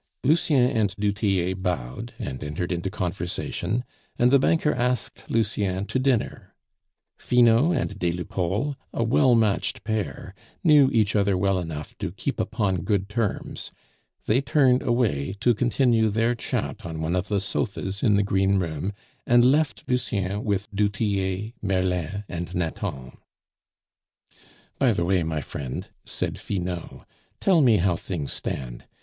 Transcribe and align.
Lucien 0.23 0.67
and 0.67 0.95
du 0.97 1.11
Tillet 1.11 1.61
bowed, 1.61 2.15
and 2.17 2.43
entered 2.43 2.71
into 2.71 2.89
conversation, 2.89 3.83
and 4.17 4.31
the 4.31 4.39
banker 4.39 4.73
asked 4.73 5.29
Lucien 5.29 5.85
to 5.85 5.99
dinner. 5.99 6.55
Finot 7.19 7.77
and 7.77 7.99
des 7.99 8.11
Lupeaulx, 8.11 8.75
a 8.95 9.03
well 9.03 9.35
matched 9.35 9.83
pair, 9.83 10.33
knew 10.63 10.89
each 10.91 11.15
other 11.15 11.37
well 11.37 11.59
enough 11.59 11.95
to 11.99 12.11
keep 12.11 12.39
upon 12.39 12.81
good 12.81 13.09
terms; 13.09 13.71
they 14.25 14.41
turned 14.41 14.81
away 14.81 15.35
to 15.39 15.53
continue 15.53 16.09
their 16.09 16.33
chat 16.33 16.83
on 16.83 16.99
one 16.99 17.15
of 17.15 17.27
the 17.27 17.39
sofas 17.39 18.01
in 18.01 18.15
the 18.15 18.23
greenroom, 18.23 18.93
and 19.27 19.45
left 19.45 19.87
Lucien 19.87 20.43
with 20.43 20.67
du 20.75 20.89
Tillet, 20.89 21.53
Merlin, 21.61 22.23
and 22.27 22.55
Nathan. 22.55 23.17
"By 24.79 24.93
the 24.93 25.05
way, 25.05 25.21
my 25.21 25.41
friend," 25.41 25.87
said 26.05 26.39
Finot, 26.39 27.05
"tell 27.39 27.61
me 27.61 27.77
how 27.77 27.95
things 27.95 28.33
stand. 28.33 28.85